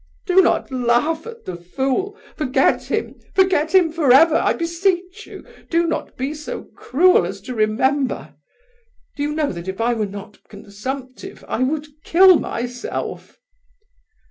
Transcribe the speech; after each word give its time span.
Do 0.25 0.41
not 0.41 0.71
laugh 0.71 1.27
at 1.27 1.45
the 1.45 1.55
fool! 1.55 2.17
Forget 2.35 2.85
him! 2.85 3.19
Forget 3.35 3.75
him 3.75 3.91
forever! 3.91 4.33
I 4.37 4.53
beseech 4.53 5.27
you, 5.27 5.45
do 5.69 5.85
not 5.85 6.17
be 6.17 6.33
so 6.33 6.63
cruel 6.75 7.23
as 7.23 7.39
to 7.41 7.53
remember! 7.53 8.33
Do 9.15 9.21
you 9.21 9.35
know 9.35 9.51
that 9.51 9.67
if 9.67 9.79
I 9.79 9.93
were 9.93 10.07
not 10.07 10.39
consumptive, 10.49 11.45
I 11.47 11.61
would 11.61 11.85
kill 12.03 12.39
myself?" 12.39 13.37